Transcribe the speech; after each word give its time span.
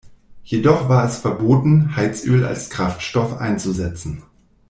Jedoch 0.43 0.89
war 0.89 1.05
es 1.05 1.19
verboten, 1.19 1.95
Heizöl 1.95 2.43
als 2.43 2.71
Kraftstoff 2.71 3.37
einzusetzen. 3.37 4.23